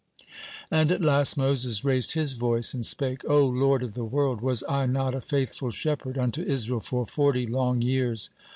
[0.71, 4.63] And at last Moses raised his voice and spake: "O Lord of the world, was
[4.67, 8.31] I not a faithful shepherd unto Israel for forty long years?